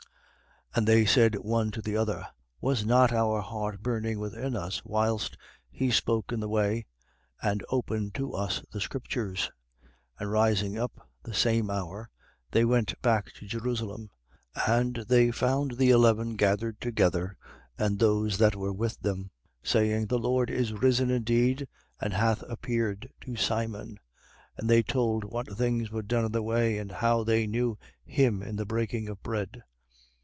24:32. 0.73 0.77
And 0.77 0.87
they 0.87 1.05
said 1.05 1.35
one 1.35 1.69
to 1.71 1.81
the 1.81 1.97
other: 1.97 2.25
Was 2.61 2.85
not 2.85 3.11
our 3.11 3.41
heart 3.41 3.81
burning 3.83 4.19
within 4.19 4.55
us, 4.55 4.81
whilst 4.85 5.35
he 5.69 5.91
spoke 5.91 6.31
in 6.31 6.39
the 6.39 6.47
way 6.47 6.85
and 7.41 7.61
opened 7.67 8.15
to 8.15 8.31
us 8.33 8.63
the 8.71 8.79
scriptures? 8.79 9.51
24:33. 10.21 10.21
And 10.21 10.31
rising 10.31 10.77
up, 10.77 11.09
the 11.23 11.33
same 11.33 11.69
hour, 11.69 12.09
they 12.51 12.63
went 12.63 13.01
back 13.01 13.33
to 13.33 13.45
Jerusalem: 13.45 14.11
and 14.65 14.95
they 15.09 15.29
found 15.29 15.73
the 15.77 15.89
eleven 15.89 16.37
gathered 16.37 16.79
together, 16.79 17.35
and 17.77 17.99
those 17.99 18.37
that 18.37 18.55
were 18.55 18.71
with 18.71 18.97
them, 19.01 19.29
24:34. 19.65 19.67
Saying: 19.67 20.05
The 20.05 20.19
Lord 20.19 20.49
is 20.49 20.71
risen 20.71 21.09
indeed 21.11 21.67
and 21.99 22.13
hath 22.13 22.43
appeared 22.47 23.11
to 23.25 23.35
Simon. 23.35 23.97
24:35. 24.57 24.59
And 24.59 24.69
they 24.69 24.83
told 24.83 25.25
what 25.25 25.57
things 25.57 25.91
were 25.91 26.01
done 26.01 26.23
in 26.23 26.31
the 26.31 26.41
way: 26.41 26.77
and 26.77 26.93
how 26.93 27.25
they 27.25 27.45
knew 27.45 27.77
him 28.05 28.41
in 28.41 28.55
the 28.55 28.65
breaking 28.65 29.09
of 29.09 29.21
bread. 29.21 29.63